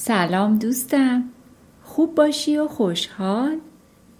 سلام 0.00 0.58
دوستم. 0.58 1.24
خوب 1.82 2.14
باشی 2.14 2.56
و 2.56 2.68
خوشحال؟ 2.68 3.56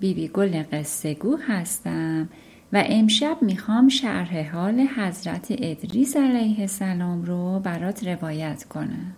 بیبی 0.01 0.29
گل 0.29 0.63
قصه 0.73 1.15
گو 1.15 1.37
هستم 1.37 2.29
و 2.73 2.85
امشب 2.87 3.37
می‌خوام 3.41 3.89
شرح 3.89 4.51
حال 4.57 4.81
حضرت 4.81 5.47
ادریس 5.51 6.17
علیه 6.17 6.61
السلام 6.61 7.23
رو 7.23 7.61
برات 7.61 8.07
روایت 8.07 8.65
کنم. 8.65 9.17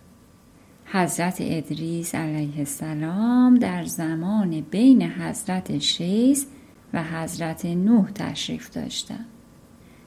حضرت 0.87 1.37
ادریس 1.41 2.15
علیه 2.15 2.59
السلام 2.59 3.55
در 3.55 3.85
زمان 3.85 4.61
بین 4.61 5.03
حضرت 5.03 5.79
شیس 5.79 6.47
و 6.93 7.03
حضرت 7.05 7.67
نوح 7.67 8.11
تشریف 8.11 8.71
داشتن 8.71 9.25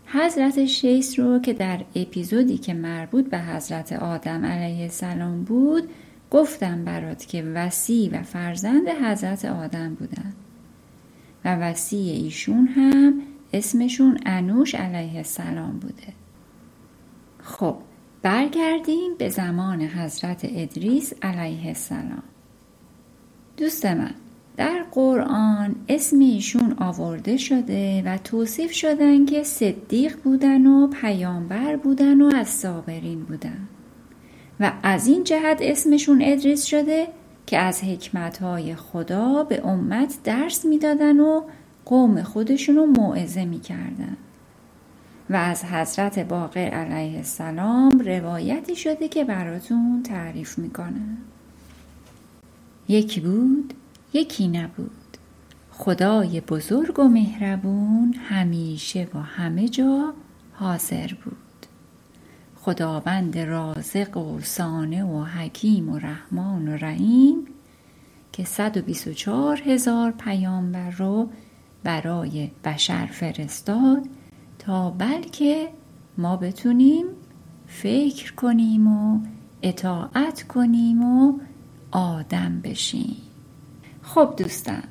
حضرت 0.05 0.65
شیس 0.65 1.19
رو 1.19 1.39
که 1.39 1.53
در 1.53 1.81
اپیزودی 1.95 2.57
که 2.57 2.73
مربوط 2.73 3.29
به 3.29 3.39
حضرت 3.39 3.93
آدم 3.93 4.45
علیه 4.45 4.83
السلام 4.83 5.43
بود 5.43 5.89
گفتم 6.33 6.85
برات 6.85 7.25
که 7.25 7.43
وسیع 7.43 8.19
و 8.19 8.23
فرزند 8.23 8.89
حضرت 8.89 9.45
آدم 9.45 9.95
بودن. 9.95 10.33
و 11.45 11.55
وسیع 11.55 12.13
ایشون 12.13 12.67
هم 12.67 13.21
اسمشون 13.53 14.19
انوش 14.25 14.75
علیه 14.75 15.17
السلام 15.17 15.79
بوده. 15.79 16.13
خب 17.39 17.77
برگردیم 18.21 19.15
به 19.17 19.29
زمان 19.29 19.81
حضرت 19.81 20.41
ادریس 20.43 21.13
علیه 21.21 21.67
السلام. 21.67 22.23
دوست 23.57 23.85
من 23.85 24.13
در 24.57 24.85
قرآن 24.91 25.75
اسم 25.89 26.19
ایشون 26.19 26.73
آورده 26.77 27.37
شده 27.37 28.03
و 28.05 28.17
توصیف 28.17 28.71
شدن 28.71 29.25
که 29.25 29.43
صدیق 29.43 30.17
بودن 30.23 30.67
و 30.67 30.87
پیامبر 30.87 31.75
بودن 31.75 32.21
و 32.21 32.35
از 32.35 32.49
صابرین 32.49 33.23
بودن. 33.23 33.67
و 34.59 34.71
از 34.83 35.07
این 35.07 35.23
جهت 35.23 35.57
اسمشون 35.61 36.21
ادریس 36.23 36.63
شده 36.63 37.07
که 37.45 37.57
از 37.57 37.83
حکمتهای 37.83 38.75
خدا 38.75 39.43
به 39.43 39.67
امت 39.67 40.15
درس 40.23 40.65
می‌دادن 40.65 41.19
و 41.19 41.41
قوم 41.85 42.23
خودشون 42.23 42.75
رو 42.75 42.85
موعظه 42.85 43.45
می‌کردن. 43.45 44.17
و 45.29 45.35
از 45.35 45.65
حضرت 45.65 46.19
باقر 46.19 46.59
علیه 46.59 47.17
السلام 47.17 47.99
روایتی 47.99 48.75
شده 48.75 49.07
که 49.07 49.23
براتون 49.23 50.03
تعریف 50.03 50.57
می‌کنه 50.57 51.17
یکی 52.87 53.21
بود 53.21 53.73
یکی 54.13 54.47
نبود. 54.47 54.91
خدای 55.71 56.41
بزرگ 56.41 56.99
و 56.99 57.03
مهربون 57.03 58.15
همیشه 58.29 59.07
و 59.13 59.19
همه 59.19 59.69
جا 59.69 60.13
حاضر 60.53 61.07
بود. 61.25 61.42
خداوند 62.65 63.37
رازق 63.37 64.17
و 64.17 64.39
سانه 64.39 65.03
و 65.03 65.23
حکیم 65.23 65.89
و 65.89 65.97
رحمان 65.97 66.67
و 66.67 66.77
رحیم 66.77 67.47
که 68.31 68.43
124 68.43 69.61
هزار 69.65 70.11
پیامبر 70.11 70.89
رو 70.89 71.29
برای 71.83 72.51
بشر 72.63 73.05
فرستاد 73.05 74.01
تا 74.59 74.89
بلکه 74.89 75.69
ما 76.17 76.37
بتونیم 76.37 77.05
فکر 77.67 78.33
کنیم 78.33 78.87
و 78.87 79.19
اطاعت 79.61 80.43
کنیم 80.43 81.03
و 81.03 81.39
آدم 81.91 82.61
بشیم. 82.63 83.17
خب 84.01 84.33
دوستان 84.37 84.83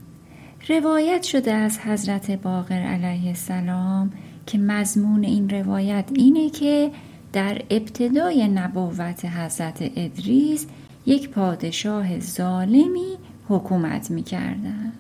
روایت 0.69 1.23
شده 1.23 1.53
از 1.53 1.79
حضرت 1.79 2.31
باقر 2.31 2.83
علیه 2.83 3.29
السلام 3.29 4.13
که 4.47 4.59
مضمون 4.59 5.25
این 5.25 5.51
روایت 5.51 6.05
اینه 6.15 6.51
که 6.51 6.91
در 7.33 7.63
ابتدای 7.71 8.49
نبوت 8.49 9.25
حضرت 9.25 9.91
ادریس 9.97 10.67
یک 11.07 11.29
پادشاه 11.29 12.21
ظالمی 12.21 13.17
حکومت 13.49 14.11
می 14.11 14.23
کردن. 14.23 14.93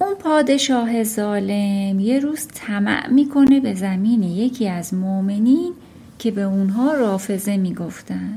اون 0.00 0.14
پادشاه 0.14 1.04
ظالم 1.04 2.00
یه 2.00 2.18
روز 2.18 2.48
طمع 2.54 3.08
می‌کنه 3.08 3.60
به 3.60 3.74
زمین 3.74 4.22
یکی 4.22 4.68
از 4.68 4.94
مؤمنین 4.94 5.72
که 6.18 6.30
به 6.30 6.42
اونها 6.42 6.94
رافضه 6.94 7.56
می‌گفتن 7.56 8.36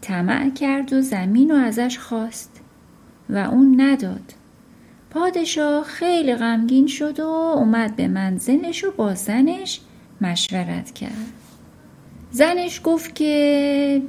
طمع 0.00 0.50
کرد 0.50 0.92
و 0.92 1.00
زمین 1.00 1.50
رو 1.50 1.56
ازش 1.56 1.98
خواست 1.98 2.60
و 3.30 3.38
اون 3.38 3.80
نداد 3.80 4.34
پادشاه 5.10 5.84
خیلی 5.84 6.34
غمگین 6.34 6.86
شد 6.86 7.20
و 7.20 7.26
اومد 7.26 7.96
به 7.96 8.08
منزلش 8.08 8.84
و 8.84 8.90
با 8.96 9.14
زنش 9.14 9.80
مشورت 10.20 10.90
کرد. 10.90 11.32
زنش 12.30 12.80
گفت 12.84 13.14
که 13.14 14.02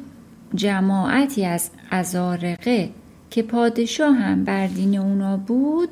جماعتی 0.55 1.45
از 1.45 1.69
ازارقه 1.91 2.89
که 3.29 3.41
پادشاه 3.41 4.15
هم 4.15 4.43
بر 4.43 4.67
دین 4.67 4.97
اونا 4.97 5.37
بود 5.37 5.89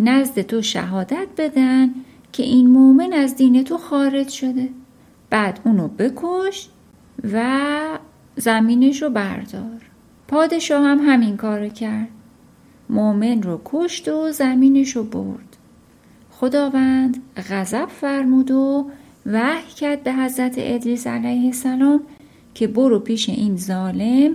نزد 0.00 0.40
تو 0.40 0.62
شهادت 0.62 1.26
بدن 1.38 1.90
که 2.32 2.42
این 2.42 2.66
مومن 2.66 3.12
از 3.12 3.36
دین 3.36 3.64
تو 3.64 3.78
خارج 3.78 4.28
شده. 4.28 4.68
بعد 5.30 5.60
اونو 5.64 5.88
بکش 5.88 6.68
و 7.32 7.78
زمینش 8.36 9.02
رو 9.02 9.10
بردار. 9.10 9.80
پادشاه 10.28 10.84
هم 10.84 10.98
همین 10.98 11.36
کار 11.36 11.68
کرد. 11.68 12.08
مومن 12.90 13.42
رو 13.42 13.60
کشت 13.64 14.08
و 14.08 14.32
زمینش 14.32 14.96
رو 14.96 15.04
برد. 15.04 15.56
خداوند 16.30 17.22
غضب 17.50 17.86
فرمود 17.86 18.50
و 18.50 18.90
وحی 19.26 19.72
کرد 19.76 20.02
به 20.02 20.12
حضرت 20.12 20.54
ادریس 20.58 21.06
علیه 21.06 21.46
السلام 21.46 22.00
که 22.54 22.66
برو 22.66 22.98
پیش 22.98 23.28
این 23.28 23.56
ظالم 23.56 24.34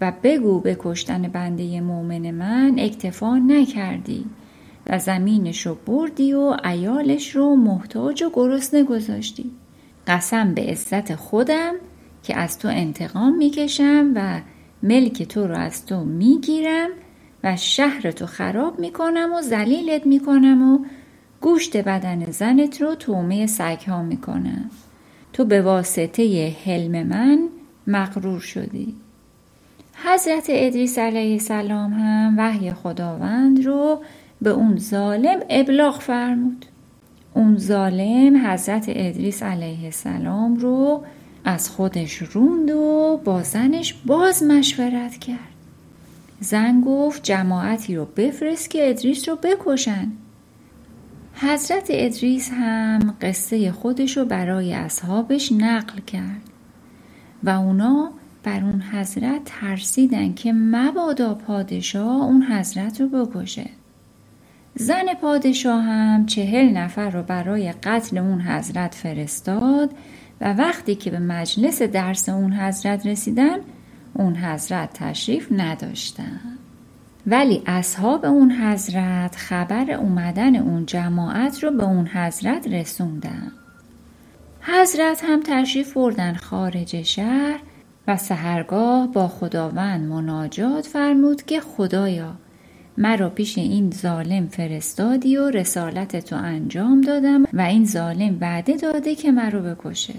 و 0.00 0.12
بگو 0.22 0.60
به 0.60 0.76
کشتن 0.78 1.22
بنده 1.22 1.80
مؤمن 1.80 2.30
من 2.30 2.74
اکتفا 2.78 3.38
نکردی 3.38 4.24
و 4.86 4.98
زمینش 4.98 5.66
رو 5.66 5.76
بردی 5.86 6.32
و 6.32 6.56
ایالش 6.64 7.36
رو 7.36 7.56
محتاج 7.56 8.22
و 8.22 8.30
گرسنه 8.34 8.84
گذاشتی. 8.84 9.50
قسم 10.06 10.54
به 10.54 10.62
عزت 10.62 11.14
خودم 11.14 11.74
که 12.22 12.36
از 12.36 12.58
تو 12.58 12.68
انتقام 12.68 13.36
می‌کشم 13.36 14.12
و 14.14 14.40
ملک 14.82 15.22
تو 15.22 15.46
رو 15.46 15.56
از 15.56 15.86
تو 15.86 16.04
می‌گیرم 16.04 16.90
و 17.44 17.56
شهر 17.56 18.10
تو 18.10 18.26
خراب 18.26 18.78
می‌کنم 18.78 19.30
و 19.38 19.42
زلیلت 19.42 20.06
می‌کنم 20.06 20.72
و 20.72 20.78
گوشت 21.44 21.76
بدن 21.76 22.30
زنت 22.30 22.82
رو 22.82 22.94
تومه 22.94 23.46
سگ 23.46 23.78
ها 23.86 24.02
می‌کنم 24.02 24.70
تو 25.32 25.44
به 25.44 25.62
واسطه 25.62 26.56
حلم 26.64 27.06
من 27.06 27.48
مغرور 27.86 28.40
شدی. 28.40 28.94
حضرت 30.04 30.46
ادریس 30.48 30.98
علیه 30.98 31.32
السلام 31.32 31.92
هم 31.92 32.34
وحی 32.38 32.72
خداوند 32.72 33.64
رو 33.66 34.02
به 34.42 34.50
اون 34.50 34.78
ظالم 34.78 35.40
ابلاغ 35.50 36.00
فرمود. 36.00 36.66
اون 37.34 37.58
ظالم 37.58 38.46
حضرت 38.46 38.84
ادریس 38.88 39.42
علیه 39.42 39.84
السلام 39.84 40.56
رو 40.56 41.04
از 41.44 41.70
خودش 41.70 42.16
روند 42.16 42.70
و 42.70 43.20
با 43.24 43.42
زنش 43.42 43.94
باز 44.06 44.42
مشورت 44.42 45.16
کرد. 45.16 45.54
زن 46.40 46.80
گفت 46.80 47.22
جماعتی 47.22 47.96
رو 47.96 48.04
بفرست 48.04 48.70
که 48.70 48.90
ادریس 48.90 49.28
رو 49.28 49.36
بکشن. 49.36 50.12
حضرت 51.36 51.86
ادریس 51.90 52.50
هم 52.52 53.14
قصه 53.22 53.72
خودش 53.72 54.16
رو 54.16 54.24
برای 54.24 54.74
اصحابش 54.74 55.52
نقل 55.52 56.00
کرد 56.00 56.42
و 57.42 57.50
اونا 57.50 58.10
بر 58.42 58.60
اون 58.64 58.82
حضرت 58.82 59.40
ترسیدن 59.44 60.34
که 60.34 60.52
مبادا 60.52 61.34
پادشاه 61.34 62.22
اون 62.22 62.42
حضرت 62.42 63.00
رو 63.00 63.08
بکشه. 63.08 63.70
زن 64.74 65.14
پادشاه 65.20 65.82
هم 65.82 66.26
چهل 66.26 66.68
نفر 66.68 67.10
رو 67.10 67.22
برای 67.22 67.72
قتل 67.72 68.18
اون 68.18 68.40
حضرت 68.40 68.94
فرستاد 68.94 69.90
و 70.40 70.52
وقتی 70.52 70.94
که 70.94 71.10
به 71.10 71.18
مجلس 71.18 71.82
درس 71.82 72.28
اون 72.28 72.52
حضرت 72.52 73.06
رسیدن 73.06 73.56
اون 74.14 74.36
حضرت 74.36 74.92
تشریف 74.92 75.48
نداشتن. 75.52 76.53
ولی 77.26 77.62
اصحاب 77.66 78.24
اون 78.24 78.52
حضرت 78.52 79.36
خبر 79.36 79.90
اومدن 79.90 80.56
اون 80.56 80.86
جماعت 80.86 81.64
رو 81.64 81.70
به 81.70 81.84
اون 81.84 82.06
حضرت 82.06 82.68
رسوندن. 82.68 83.52
حضرت 84.60 85.24
هم 85.24 85.40
تشریف 85.44 85.92
بردن 85.94 86.34
خارج 86.34 87.02
شهر 87.02 87.60
و 88.08 88.16
سهرگاه 88.16 89.12
با 89.12 89.28
خداوند 89.28 90.08
مناجات 90.08 90.86
فرمود 90.86 91.42
که 91.42 91.60
خدایا 91.60 92.34
مرا 92.98 93.30
پیش 93.30 93.58
این 93.58 93.90
ظالم 93.90 94.46
فرستادی 94.46 95.36
و 95.36 95.50
رسالت 95.50 96.16
تو 96.16 96.36
انجام 96.36 97.00
دادم 97.00 97.44
و 97.52 97.60
این 97.60 97.84
ظالم 97.84 98.38
وعده 98.40 98.76
داده 98.76 99.14
که 99.14 99.32
مرا 99.32 99.60
بکشه. 99.60 100.14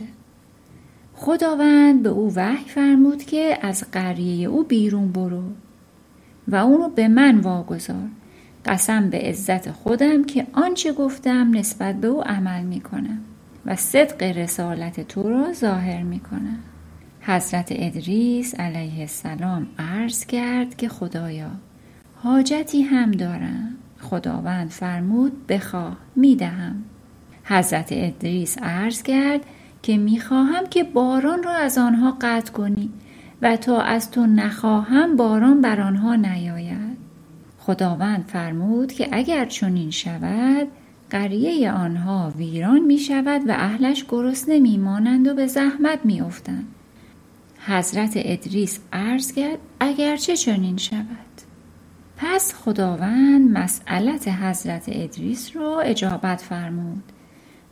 خداوند 1.13 2.03
به 2.03 2.09
او 2.09 2.33
وحی 2.35 2.65
فرمود 2.65 3.23
که 3.23 3.57
از 3.61 3.83
قریه 3.91 4.47
او 4.47 4.63
بیرون 4.63 5.11
برو. 5.11 5.43
و 6.47 6.55
اونو 6.55 6.89
به 6.89 7.07
من 7.07 7.39
واگذار. 7.39 8.07
قسم 8.65 9.09
به 9.09 9.17
عزت 9.17 9.71
خودم 9.71 10.23
که 10.23 10.47
آنچه 10.53 10.93
گفتم 10.93 11.51
نسبت 11.53 11.95
به 11.95 12.07
او 12.07 12.23
عمل 12.23 12.61
می‌کنم 12.63 13.19
و 13.65 13.75
صدق 13.75 14.23
رسالت 14.23 15.07
تو 15.07 15.29
را 15.29 15.53
ظاهر 15.53 16.03
می‌کنم. 16.03 16.59
حضرت 17.21 17.67
ادریس 17.71 18.55
علیه 18.59 18.99
السلام 18.99 19.67
عرض 19.79 20.25
کرد 20.25 20.75
که 20.75 20.89
خدایا 20.89 21.51
حاجتی 22.15 22.81
هم 22.81 23.11
دارم. 23.11 23.75
خداوند 24.01 24.69
فرمود 24.69 25.47
بخواه 25.47 25.97
می‌دهم. 26.15 26.83
حضرت 27.43 27.87
ادریس 27.91 28.57
عرض 28.57 29.03
کرد 29.03 29.41
که 29.81 29.97
می‌خواهم 29.97 30.67
که 30.69 30.83
باران 30.83 31.43
را 31.43 31.53
از 31.53 31.77
آنها 31.77 32.17
قطع 32.21 32.51
کنی 32.51 32.89
و 33.41 33.57
تا 33.57 33.81
از 33.81 34.11
تو 34.11 34.25
نخواهم 34.25 35.15
باران 35.15 35.61
بر 35.61 35.81
آنها 35.81 36.15
نیاید. 36.15 36.97
خداوند 37.59 38.25
فرمود 38.27 38.91
که 38.91 39.09
اگر 39.11 39.45
چنین 39.45 39.91
شود 39.91 40.67
قریه 41.09 41.71
آنها 41.71 42.33
ویران 42.37 42.79
می 42.79 42.97
شود 42.97 43.41
و 43.49 43.51
اهلش 43.51 44.05
گرسنه 44.09 44.59
میمانند 44.59 45.27
و 45.27 45.33
به 45.33 45.47
زحمت 45.47 45.99
میافتند 46.03 46.67
حضرت 47.67 48.13
ادریس 48.15 48.79
عرض 48.93 49.31
کرد 49.31 49.59
اگرچه 49.79 50.37
چنین 50.37 50.77
شود. 50.77 51.05
پس 52.17 52.53
خداوند 52.53 53.57
مسئلت 53.57 54.27
حضرت 54.27 54.83
ادریس 54.87 55.55
را 55.55 55.79
اجابت 55.79 56.41
فرمود 56.41 57.03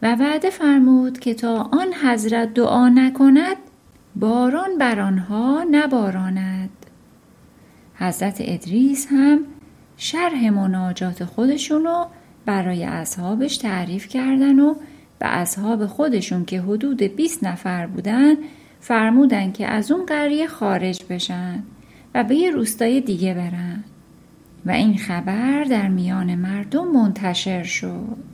و 0.01 0.15
وعده 0.15 0.49
فرمود 0.49 1.19
که 1.19 1.33
تا 1.33 1.69
آن 1.71 1.93
حضرت 2.03 2.53
دعا 2.53 2.89
نکند 2.89 3.57
باران 4.15 4.77
بر 4.79 4.99
آنها 4.99 5.65
نباراند. 5.71 6.69
حضرت 7.95 8.37
ادریس 8.39 9.07
هم 9.11 9.39
شرح 9.97 10.49
مناجات 10.49 11.25
خودشونو 11.25 12.05
برای 12.45 12.83
اصحابش 12.83 13.57
تعریف 13.57 14.07
کردن 14.07 14.59
و 14.59 14.73
به 15.19 15.27
اصحاب 15.27 15.85
خودشون 15.85 16.45
که 16.45 16.61
حدود 16.61 17.03
20 17.03 17.43
نفر 17.43 17.87
بودن 17.87 18.35
فرمودن 18.79 19.51
که 19.51 19.67
از 19.67 19.91
اون 19.91 20.05
قریه 20.05 20.47
خارج 20.47 21.03
بشن 21.09 21.63
و 22.15 22.23
به 22.23 22.35
یه 22.35 22.51
روستای 22.51 23.01
دیگه 23.01 23.33
برن. 23.33 23.83
و 24.65 24.71
این 24.71 24.97
خبر 24.97 25.63
در 25.63 25.87
میان 25.87 26.35
مردم 26.35 26.87
منتشر 26.87 27.63
شد. 27.63 28.32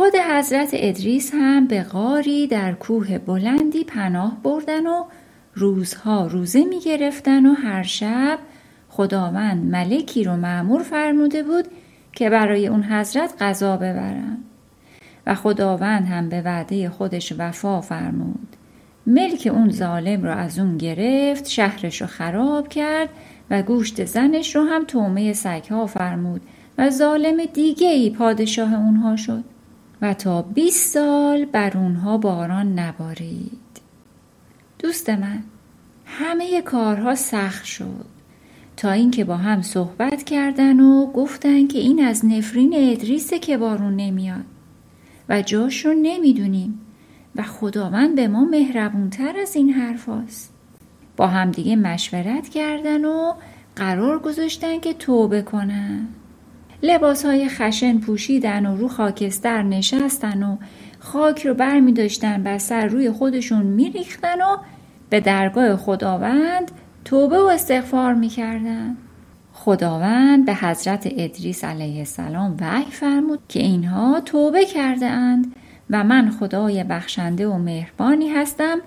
خود 0.00 0.14
حضرت 0.14 0.70
ادریس 0.72 1.30
هم 1.34 1.66
به 1.66 1.82
غاری 1.82 2.46
در 2.46 2.72
کوه 2.72 3.18
بلندی 3.18 3.84
پناه 3.84 4.36
بردن 4.42 4.86
و 4.86 5.04
روزها 5.54 6.26
روزه 6.26 6.64
می 6.64 6.80
گرفتن 6.80 7.46
و 7.46 7.52
هر 7.52 7.82
شب 7.82 8.38
خداوند 8.88 9.64
ملکی 9.64 10.24
رو 10.24 10.36
معمور 10.36 10.82
فرموده 10.82 11.42
بود 11.42 11.64
که 12.12 12.30
برای 12.30 12.66
اون 12.66 12.82
حضرت 12.82 13.42
غذا 13.42 13.76
ببرن. 13.76 14.38
و 15.26 15.34
خداوند 15.34 16.06
هم 16.06 16.28
به 16.28 16.42
وعده 16.42 16.90
خودش 16.90 17.32
وفا 17.38 17.80
فرمود. 17.80 18.56
ملک 19.06 19.48
اون 19.52 19.70
ظالم 19.70 20.22
رو 20.22 20.30
از 20.30 20.58
اون 20.58 20.78
گرفت 20.78 21.48
شهرش 21.48 22.00
رو 22.00 22.06
خراب 22.06 22.68
کرد 22.68 23.08
و 23.50 23.62
گوشت 23.62 24.04
زنش 24.04 24.56
رو 24.56 24.62
هم 24.62 24.84
تومه 24.84 25.32
سگها 25.32 25.86
فرمود 25.86 26.40
و 26.78 26.90
ظالم 26.90 27.44
دیگه 27.44 27.88
ای 27.88 28.10
پادشاه 28.10 28.74
اونها 28.74 29.16
شد. 29.16 29.44
و 30.02 30.14
تا 30.14 30.42
20 30.42 30.94
سال 30.94 31.44
بر 31.44 31.78
اونها 31.78 32.18
باران 32.18 32.78
نبارید. 32.78 33.60
دوست 34.78 35.10
من 35.10 35.42
همه 36.06 36.62
کارها 36.62 37.14
سخت 37.14 37.64
شد. 37.64 38.06
تا 38.76 38.90
اینکه 38.90 39.24
با 39.24 39.36
هم 39.36 39.62
صحبت 39.62 40.22
کردن 40.22 40.80
و 40.80 41.06
گفتن 41.06 41.66
که 41.66 41.78
این 41.78 42.04
از 42.04 42.24
نفرین 42.24 42.74
ادریسه 42.76 43.38
که 43.38 43.58
بارون 43.58 43.96
نمیاد. 43.96 44.44
و 45.28 45.42
جاش 45.42 45.86
رو 45.86 45.94
نمی‌دونیم. 45.94 46.80
و 47.36 47.42
خداوند 47.42 48.14
به 48.16 48.28
ما 48.28 48.44
مهربونتر 48.44 49.36
از 49.42 49.56
این 49.56 49.70
حرف 49.70 50.08
هست. 50.08 50.52
با 51.16 51.26
همدیگه 51.26 51.76
مشورت 51.76 52.48
کردن 52.48 53.04
و 53.04 53.32
قرار 53.76 54.18
گذاشتن 54.18 54.80
که 54.80 54.94
توبه 54.94 55.42
کنن. 55.42 56.08
لباس 56.82 57.24
های 57.24 57.48
خشن 57.48 57.98
پوشیدن 57.98 58.66
و 58.66 58.76
رو 58.76 58.88
خاکستر 58.88 59.62
نشستن 59.62 60.42
و 60.42 60.56
خاک 60.98 61.46
رو 61.46 61.54
بر 61.54 61.80
می 61.80 61.92
داشتن 61.92 62.42
بر 62.42 62.58
سر 62.58 62.86
روی 62.86 63.10
خودشون 63.10 63.62
می 63.62 63.90
ریختن 63.90 64.40
و 64.40 64.56
به 65.10 65.20
درگاه 65.20 65.76
خداوند 65.76 66.70
توبه 67.04 67.38
و 67.38 67.46
استغفار 67.46 68.14
می 68.14 68.28
کردن. 68.28 68.96
خداوند 69.52 70.46
به 70.46 70.54
حضرت 70.54 71.08
ادریس 71.10 71.64
علیه 71.64 71.98
السلام 71.98 72.56
وحی 72.60 72.90
فرمود 72.90 73.38
که 73.48 73.60
اینها 73.60 74.20
توبه 74.20 74.64
کرده 74.64 75.06
اند 75.06 75.54
و 75.90 76.04
من 76.04 76.30
خدای 76.30 76.84
بخشنده 76.84 77.48
و 77.48 77.58
مهربانی 77.58 78.28
هستم 78.28 78.78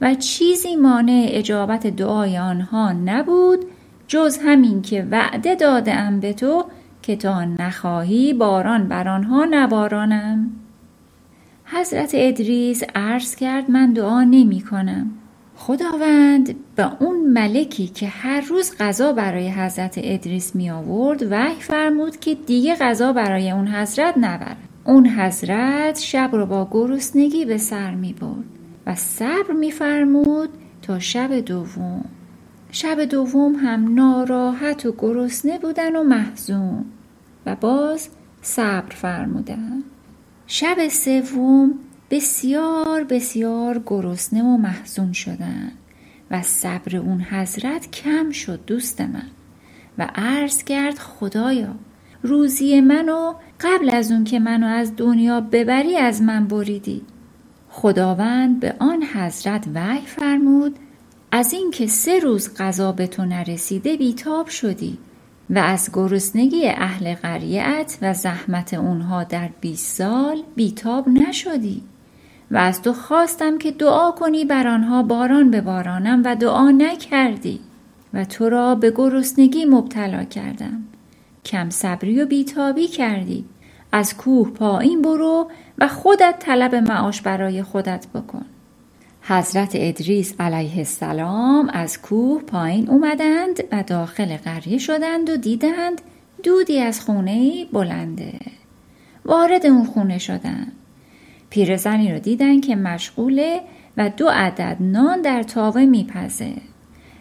و 0.00 0.14
چیزی 0.14 0.76
مانع 0.76 1.26
اجابت 1.30 1.86
دعای 1.86 2.38
آنها 2.38 2.92
نبود 2.92 3.58
جز 4.08 4.38
همین 4.44 4.82
که 4.82 5.06
وعده 5.10 5.54
داده 5.54 6.10
به 6.20 6.32
تو 6.32 6.64
که 7.06 7.16
تا 7.16 7.44
نخواهی 7.44 8.32
باران 8.34 8.88
بر 8.88 9.08
آنها 9.08 9.46
نبارانم 9.50 10.50
حضرت 11.64 12.10
ادریس 12.14 12.82
عرض 12.94 13.34
کرد 13.34 13.70
من 13.70 13.92
دعا 13.92 14.24
نمی 14.24 14.60
کنم. 14.60 15.10
خداوند 15.56 16.54
به 16.76 17.02
اون 17.02 17.32
ملکی 17.32 17.86
که 17.86 18.08
هر 18.08 18.40
روز 18.40 18.72
غذا 18.78 19.12
برای 19.12 19.48
حضرت 19.48 19.94
ادریس 20.02 20.56
می 20.56 20.70
آورد 20.70 21.32
وحی 21.32 21.60
فرمود 21.60 22.20
که 22.20 22.34
دیگه 22.34 22.74
غذا 22.74 23.12
برای 23.12 23.50
اون 23.50 23.68
حضرت 23.68 24.14
نبرد. 24.16 24.56
اون 24.84 25.06
حضرت 25.06 25.98
شب 25.98 26.30
رو 26.32 26.46
با 26.46 26.68
گرسنگی 26.70 27.44
به 27.44 27.58
سر 27.58 27.94
می 27.94 28.12
برد 28.12 28.44
و 28.86 28.94
صبر 28.94 29.52
می 29.58 29.70
فرمود 29.70 30.48
تا 30.82 30.98
شب 30.98 31.40
دوم. 31.40 32.04
شب 32.72 33.04
دوم 33.04 33.54
هم 33.54 33.94
ناراحت 33.94 34.86
و 34.86 34.94
گرسنه 34.98 35.58
بودن 35.58 35.96
و 35.96 36.02
محزون. 36.02 36.84
و 37.46 37.56
باز 37.56 38.08
صبر 38.42 38.94
فرمودن. 38.94 39.82
شب 40.46 40.88
سوم 40.88 41.74
بسیار 42.10 43.04
بسیار 43.04 43.82
گرسنه 43.86 44.42
و 44.42 44.56
محزون 44.56 45.12
شدن 45.12 45.72
و 46.30 46.42
صبر 46.42 46.96
اون 46.96 47.20
حضرت 47.20 47.90
کم 47.90 48.30
شد 48.30 48.60
دوست 48.66 49.00
من. 49.00 49.30
و 49.98 50.08
عرض 50.14 50.64
کرد 50.64 50.98
خدایا 50.98 51.74
روزی 52.22 52.80
منو 52.80 53.34
قبل 53.60 53.90
از 53.90 54.12
اون 54.12 54.24
که 54.24 54.38
منو 54.38 54.66
از 54.66 54.96
دنیا 54.96 55.40
ببری 55.40 55.96
از 55.96 56.22
من 56.22 56.46
بریدی. 56.46 57.02
خداوند 57.70 58.60
به 58.60 58.74
آن 58.78 59.02
حضرت 59.02 59.64
وحی 59.74 60.06
فرمود 60.06 60.76
از 61.32 61.52
اینکه 61.52 61.86
سه 61.86 62.18
روز 62.18 62.54
غذا 62.56 62.92
به 62.92 63.06
تو 63.06 63.24
نرسیده 63.24 63.96
بیتاب 63.96 64.48
شدی. 64.48 64.98
و 65.50 65.58
از 65.58 65.90
گرسنگی 65.92 66.68
اهل 66.68 67.14
قریعت 67.14 67.98
و 68.02 68.14
زحمت 68.14 68.74
اونها 68.74 69.24
در 69.24 69.48
20 69.60 69.96
سال 69.96 70.42
بیتاب 70.56 71.08
نشدی 71.08 71.82
و 72.50 72.56
از 72.56 72.82
تو 72.82 72.92
خواستم 72.92 73.58
که 73.58 73.70
دعا 73.70 74.10
کنی 74.10 74.44
بر 74.44 74.68
آنها 74.68 75.02
باران 75.02 75.50
ببارانم 75.50 76.22
و 76.24 76.36
دعا 76.36 76.70
نکردی 76.70 77.60
و 78.14 78.24
تو 78.24 78.48
را 78.48 78.74
به 78.74 78.90
گرسنگی 78.90 79.64
مبتلا 79.64 80.24
کردم. 80.24 80.82
کم 81.44 81.70
صبری 81.70 82.22
و 82.22 82.26
بیتابی 82.26 82.88
کردی. 82.88 83.44
از 83.92 84.16
کوه 84.16 84.50
پایین 84.50 85.02
برو 85.02 85.50
و 85.78 85.88
خودت 85.88 86.34
طلب 86.38 86.74
معاش 86.74 87.22
برای 87.22 87.62
خودت 87.62 88.06
بکن. 88.14 88.44
حضرت 89.28 89.70
ادریس 89.74 90.34
علیه 90.40 90.78
السلام 90.78 91.70
از 91.72 92.02
کوه 92.02 92.42
پایین 92.42 92.90
اومدند 92.90 93.64
و 93.72 93.82
داخل 93.86 94.36
قریه 94.36 94.78
شدند 94.78 95.30
و 95.30 95.36
دیدند 95.36 96.00
دودی 96.42 96.80
از 96.80 97.00
خونه 97.00 97.64
بلنده. 97.72 98.32
وارد 99.24 99.66
اون 99.66 99.84
خونه 99.84 100.18
شدند 100.18 100.72
پیرزنی 101.50 102.12
رو 102.12 102.18
دیدن 102.18 102.60
که 102.60 102.76
مشغوله 102.76 103.60
و 103.96 104.10
دو 104.16 104.28
عدد 104.28 104.76
نان 104.80 105.20
در 105.20 105.42
تاوه 105.42 105.84
میپزه. 105.84 106.52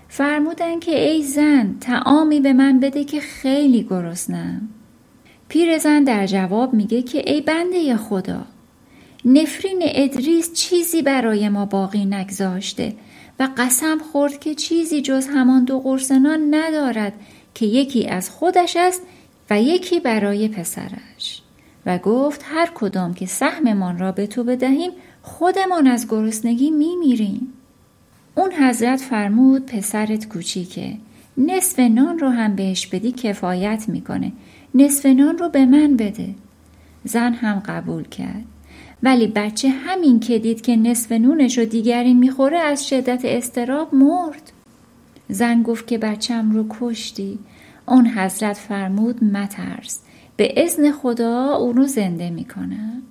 فرمودن 0.07 0.79
که 0.79 1.09
ای 1.09 1.23
زن 1.23 1.75
تعامی 1.81 2.39
به 2.39 2.53
من 2.53 2.79
بده 2.79 3.03
که 3.03 3.19
خیلی 3.19 3.83
گرسنم. 3.83 4.69
پیرزن 5.49 6.03
در 6.03 6.25
جواب 6.25 6.73
میگه 6.73 7.01
که 7.01 7.31
ای 7.31 7.41
بنده 7.41 7.95
خدا 7.95 8.45
نفرین 9.25 9.79
ادریس 9.81 10.53
چیزی 10.53 11.01
برای 11.01 11.49
ما 11.49 11.65
باقی 11.65 12.05
نگذاشته 12.05 12.95
و 13.39 13.49
قسم 13.57 13.97
خورد 14.11 14.39
که 14.39 14.55
چیزی 14.55 15.01
جز 15.01 15.27
همان 15.27 15.65
دو 15.65 15.79
قرسنان 15.79 16.55
ندارد 16.55 17.13
که 17.53 17.65
یکی 17.65 18.07
از 18.07 18.29
خودش 18.29 18.77
است 18.77 19.01
و 19.49 19.61
یکی 19.61 19.99
برای 19.99 20.47
پسرش. 20.47 21.41
و 21.85 21.97
گفت 21.97 22.41
هر 22.45 22.71
کدام 22.75 23.13
که 23.13 23.25
سهممان 23.25 23.99
را 23.99 24.11
به 24.11 24.27
تو 24.27 24.43
بدهیم 24.43 24.91
خودمان 25.21 25.87
از 25.87 26.07
گرسنگی 26.09 26.71
میمیریم. 26.71 27.53
اون 28.35 28.51
حضرت 28.51 29.01
فرمود 29.01 29.65
پسرت 29.65 30.29
کوچیکه. 30.29 30.97
نصف 31.37 31.79
نان 31.79 32.19
رو 32.19 32.29
هم 32.29 32.55
بهش 32.55 32.87
بدی 32.87 33.11
کفایت 33.11 33.85
می‌کنه. 33.87 34.31
نصف 34.75 35.05
نان 35.05 35.37
رو 35.37 35.49
به 35.49 35.65
من 35.65 35.97
بده. 35.97 36.35
زن 37.03 37.33
هم 37.33 37.59
قبول 37.59 38.03
کرد. 38.07 38.54
ولی 39.03 39.27
بچه 39.27 39.69
همین 39.69 40.19
که 40.19 40.39
دید 40.39 40.61
که 40.61 40.75
نصف 40.75 41.11
نونش 41.11 41.57
رو 41.57 41.65
دیگری 41.65 42.13
می‌خوره 42.13 42.57
از 42.57 42.89
شدت 42.89 43.21
استراب 43.25 43.95
مرد. 43.95 44.51
زن 45.29 45.63
گفت 45.63 45.87
که 45.87 45.97
بچم 45.97 46.51
رو 46.51 46.65
کشتی. 46.79 47.39
اون 47.85 48.07
حضرت 48.07 48.57
فرمود 48.57 49.23
مترس 49.23 49.99
به 50.35 50.63
ازن 50.63 50.91
خدا 50.91 51.55
اون 51.55 51.75
رو 51.75 51.83
زنده 51.83 52.29
می‌کنه 52.29 53.01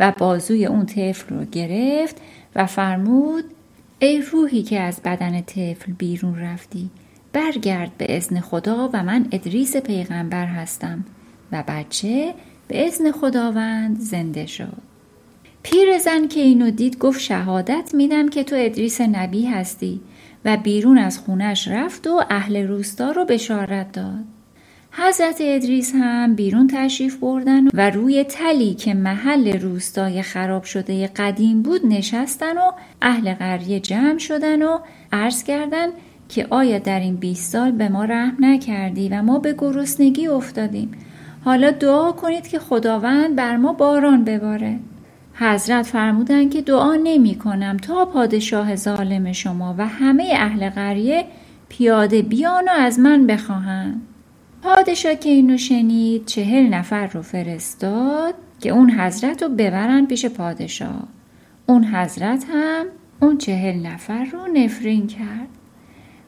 و 0.00 0.12
بازوی 0.18 0.66
اون 0.66 0.86
طفل 0.86 1.34
رو 1.34 1.44
گرفت 1.44 2.16
و 2.56 2.66
فرمود 2.66 3.44
ای 3.98 4.22
روحی 4.32 4.62
که 4.62 4.80
از 4.80 5.00
بدن 5.04 5.40
طفل 5.40 5.92
بیرون 5.98 6.38
رفتی 6.38 6.90
برگرد 7.32 7.90
به 7.98 8.16
ازن 8.16 8.40
خدا 8.40 8.90
و 8.92 9.02
من 9.02 9.26
ادریس 9.32 9.76
پیغمبر 9.76 10.46
هستم. 10.46 11.04
و 11.52 11.64
بچه 11.68 12.34
به 12.68 12.86
ازن 12.86 13.10
خداوند 13.12 14.00
زنده 14.00 14.46
شد. 14.46 14.93
پیر 15.64 15.98
زن 15.98 16.28
که 16.28 16.40
اینو 16.40 16.70
دید 16.70 16.98
گفت 16.98 17.20
شهادت 17.20 17.90
میدم 17.94 18.28
که 18.28 18.44
تو 18.44 18.56
ادریس 18.58 19.00
نبی 19.00 19.46
هستی 19.46 20.00
و 20.44 20.56
بیرون 20.56 20.98
از 20.98 21.18
خونش 21.18 21.68
رفت 21.68 22.06
و 22.06 22.22
اهل 22.30 22.66
روستا 22.66 23.10
رو 23.10 23.24
بشارت 23.24 23.92
داد. 23.92 24.24
حضرت 24.90 25.36
ادریس 25.40 25.92
هم 25.94 26.34
بیرون 26.34 26.66
تشریف 26.66 27.16
بردن 27.16 27.68
و 27.74 27.90
روی 27.90 28.24
تلی 28.24 28.74
که 28.74 28.94
محل 28.94 29.60
روستای 29.60 30.22
خراب 30.22 30.64
شده 30.64 31.06
قدیم 31.06 31.62
بود 31.62 31.86
نشستن 31.86 32.58
و 32.58 32.72
اهل 33.02 33.34
قریه 33.34 33.80
جمع 33.80 34.18
شدن 34.18 34.62
و 34.62 34.78
عرض 35.12 35.44
کردن 35.44 35.88
که 36.28 36.46
آیا 36.50 36.78
در 36.78 37.00
این 37.00 37.16
20 37.16 37.52
سال 37.52 37.70
به 37.70 37.88
ما 37.88 38.04
رحم 38.04 38.36
نکردی 38.40 39.08
و 39.08 39.22
ما 39.22 39.38
به 39.38 39.54
گرسنگی 39.58 40.26
افتادیم. 40.26 40.90
حالا 41.44 41.70
دعا 41.70 42.12
کنید 42.12 42.48
که 42.48 42.58
خداوند 42.58 43.36
بر 43.36 43.56
ما 43.56 43.72
باران 43.72 44.24
بباره. 44.24 44.78
حضرت 45.34 45.86
فرمودند 45.86 46.50
که 46.50 46.62
دعا 46.62 46.94
نمی 46.94 47.34
کنم 47.34 47.76
تا 47.76 48.04
پادشاه 48.04 48.76
ظالم 48.76 49.32
شما 49.32 49.74
و 49.78 49.86
همه 49.86 50.32
اهل 50.36 50.70
قریه 50.70 51.24
پیاده 51.68 52.22
بیان 52.22 52.64
و 52.68 52.72
از 52.72 52.98
من 52.98 53.26
بخواهند. 53.26 54.00
پادشاه 54.62 55.14
که 55.14 55.30
اینو 55.30 55.58
شنید 55.58 56.26
چهل 56.26 56.66
نفر 56.66 57.06
رو 57.06 57.22
فرستاد 57.22 58.34
که 58.60 58.70
اون 58.70 58.90
حضرت 58.90 59.42
رو 59.42 59.48
ببرن 59.48 60.06
پیش 60.06 60.26
پادشاه. 60.26 61.08
اون 61.66 61.84
حضرت 61.84 62.44
هم 62.52 62.86
اون 63.20 63.38
چهل 63.38 63.86
نفر 63.86 64.24
رو 64.24 64.46
نفرین 64.54 65.06
کرد. 65.06 65.48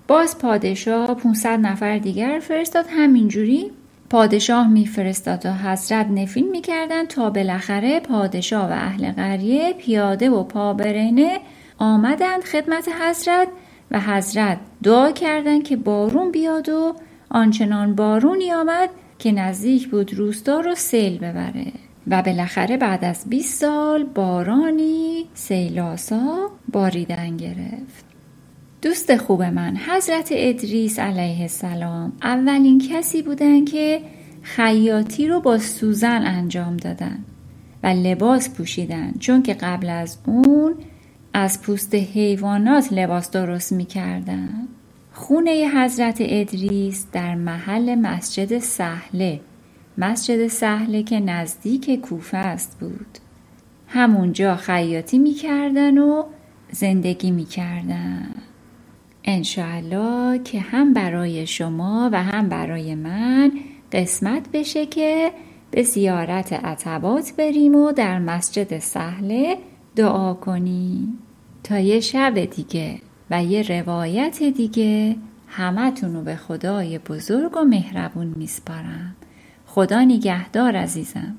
باز 0.09 0.39
پادشاه 0.39 1.15
500 1.15 1.61
نفر 1.61 1.99
دیگر 1.99 2.39
فرستاد. 2.43 2.85
همینجوری 2.91 3.71
پادشاه 4.11 4.69
میفرستاد 4.69 5.47
و 5.47 5.53
حضرت 5.53 6.07
نفین 6.07 6.51
می‌کردن 6.51 7.07
تا 7.07 7.31
بالاخره 7.31 8.01
پادشاه 8.01 8.71
و 8.71 8.73
اهل 8.73 9.13
قریه 9.13 9.73
پیاده 9.73 10.31
و 10.31 10.43
پابرهنه 10.43 11.41
آمدند 11.79 12.45
خدمت 12.45 12.89
حضرت 13.01 13.49
و 13.91 14.01
حضرت 14.01 14.59
دعا 14.83 15.13
کردند 15.13 15.63
که 15.63 15.77
بارون 15.77 16.33
بیاد 16.33 16.69
و 16.69 16.95
آنچنان 17.31 17.95
بارونی 17.95 18.53
آمد 18.53 18.91
که 19.19 19.33
نزدیک 19.33 19.89
بود 19.89 20.15
روستا 20.15 20.61
رو 20.61 20.75
سیل 20.75 21.19
ببره. 21.19 21.73
و 22.07 22.23
بالاخره 22.23 22.77
بعد 22.77 23.05
از 23.05 23.25
20 23.29 23.61
سال 23.61 24.05
بارانی 24.05 25.25
سیلاسا 25.35 26.51
باریدن 26.73 27.37
گرفت. 27.37 28.06
دوست 28.87 29.17
خوب 29.17 29.43
من 29.43 29.77
حضرت 29.77 30.29
ادریس 30.33 30.99
علیه 30.99 31.41
السلام. 31.41 32.13
اولین 32.23 32.83
کسی 32.91 33.23
بودن 33.23 33.65
که 33.65 34.01
خیاطی 34.43 35.29
رو 35.29 35.41
با 35.41 35.59
سوزن 35.59 36.23
انجام 36.23 36.77
دادن 36.77 37.19
و 37.83 37.87
لباس 37.87 38.51
پوشیدن. 38.51 39.13
چون 39.19 39.43
که 39.43 39.55
قبل 39.55 39.89
از 39.89 40.19
اون 40.27 40.75
از 41.33 41.63
پوست 41.63 41.95
حیوانات 41.95 42.93
لباس 42.93 43.31
درست 43.31 43.73
می‌کردن. 43.73 44.69
خونه 45.13 45.71
حضرت 45.75 46.17
ادریس 46.21 47.07
در 47.13 47.35
محل 47.35 47.95
مسجد 47.95 48.59
سهله. 48.59 49.41
مسجد 49.99 50.47
سهله 50.47 51.03
که 51.03 51.21
نزدیک 51.21 52.01
کوفه 52.01 52.37
است 52.37 52.77
بود. 52.81 53.19
همونجا 53.89 54.57
خیاطی 54.57 55.19
می‌کردن 55.19 55.99
و 55.99 56.23
زندگی 56.71 57.31
می‌کردن. 57.31 58.35
انشاءالله 59.27 60.39
که 60.39 60.61
هم 60.61 60.95
برای 60.95 61.47
شما 61.47 62.11
و 62.13 62.23
هم 62.23 62.49
برای 62.49 62.95
من 62.95 63.53
قسمت 63.93 64.49
بشه 64.53 64.87
که 64.87 65.33
به 65.71 65.83
زیارت 65.83 66.53
عتبات 66.53 67.33
بریم 67.39 67.75
و 67.75 67.93
در 67.93 68.19
مسجد 68.19 68.79
سهله 68.79 69.59
دعا 69.97 70.35
کنیم. 70.35 71.19
تا 71.65 71.79
یه 71.79 72.01
شب 72.01 72.45
دیگه 72.45 72.99
و 73.31 73.45
یه 73.45 73.63
روایت 73.63 74.43
دیگه 74.43 75.17
همتون 75.49 76.15
رو 76.15 76.23
به 76.23 76.37
خدای 76.37 76.99
بزرگ 76.99 77.57
و 77.57 77.65
مهربون 77.65 78.35
میسپارم. 78.37 79.17
خدا 79.67 80.03
نگهدار 80.03 80.77
عزیزم. 80.77 81.35